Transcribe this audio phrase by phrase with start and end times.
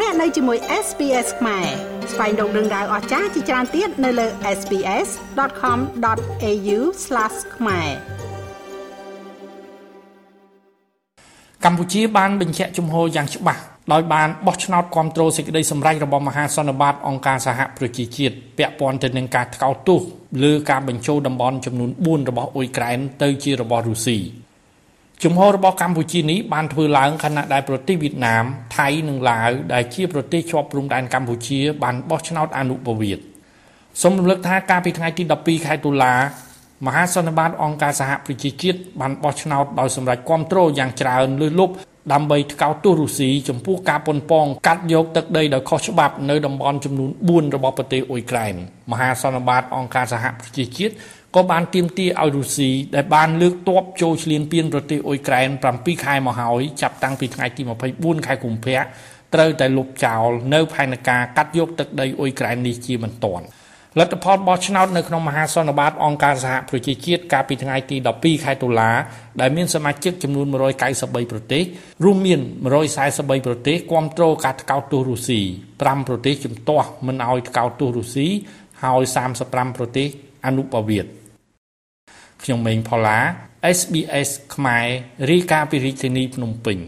[0.00, 1.66] អ្នកនៅជាមួយ SPS ខ្មែរ
[2.12, 4.26] ស្វែងរកដឹងដៅអស្ចារ្យជាច្រើនទៀតនៅលើ
[4.58, 6.78] SPS.com.au/
[7.56, 7.88] ខ្មែរ
[11.64, 13.60] កម្ពុជាបានបញ្ជាក់ជំហរយ៉ាងច្បាស់
[13.92, 20.00] ដោយបានបោះឆ្នោតគ្រប់គ្រងសេចក្តីសម្រេចរបស់មហាសន្និបាតអង្គការសហប្រជាជាតិពាក់ព័ន្ធទៅនឹងការថ្កោលទោស
[20.44, 24.18] លើការបញ្ចូលតំបន់ចំនួន4របស់អ៊ុយក្រែនទៅជារបស់រុស្ស៊ី
[25.22, 28.44] ជំហររបស់កម្ពុជានេះបានធ្វើឡើងខណៈដែលប្រទេសវៀតណាម
[28.76, 33.24] ថៃនិងឡាវដែលជាប្រទេសជាប់ព្រំដែនកម្ពុជាបានបោះឆ្នោតអនុប្រវត្តិ
[34.02, 36.14] សូមរំលឹកថាកាលពីថ្ងៃទី12ខែតុលា
[36.86, 41.74] មហាសន្និបាតអង្គការសហប្រជាជាតិបានបោះឆ្នោតដោយសម្រេចគាំទ្រយ៉ាងច្រើនលើសលប់
[42.12, 47.10] ដើម្បីថ្កោលទោសរុស្ស៊ីចំពោះការប៉ុនប៉ងកាត់យកទឹកដីដោយខុសច្បាប់នៅតំបន់ចំនួន
[47.50, 48.54] 4របស់ប្រទេសអ៊ុយក្រែន
[48.92, 50.94] មហាសន្និបាតអង្គការសហប្រជាជាតិ
[51.34, 57.62] ក៏បានទាមទារឲ្យរុស្ស៊ីដែលបានលើកទ័ពចូលឈ្លានពានប្រទេសអ៊ុយក្រែន7ខែមកហើយចាប់តាំងពីថ្ងៃទី
[57.94, 58.80] 24ខែកុម្ភៈ
[59.34, 63.44] ត្រូវតែលុបចោលនៅផែនការកាត់យកទឹកដីអ៊ុយក្រែននេះជាបន្ទាន់
[63.98, 68.90] លទ្ធផលបោះឆ្នោតនៅក្នុងមហាសន្និបាតអង្គការសហប្រជាជាតិកាលពីថ្ងៃទី12ខែតុលា
[69.40, 70.46] ដែលមានសមាជិកចំនួន
[70.88, 71.62] 193ប្រទេស
[72.04, 72.40] រួមមាន
[72.92, 75.40] 143ប្រទេសគ្រប់គ្រងការថ្កោលទោសរុស្ស៊ី
[75.74, 78.28] 5ប្រទេសជំទាស់មិនឲ្យថ្កោលទោសរុស្ស៊ី
[78.82, 79.02] ហើយ
[79.40, 80.08] 35ប្រទេស
[80.46, 81.10] អនុប្រវត្តិ
[82.42, 83.18] ខ្ញុំម៉េងផល្លា
[83.78, 84.86] SBS ខ្មែរ
[85.30, 86.78] រីកាពីរាជធានីភ្នំពេញ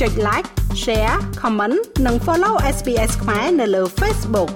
[0.00, 0.48] ចុច like
[0.84, 4.50] share comment និង follow SBS ខ្មែរនៅលើ Facebook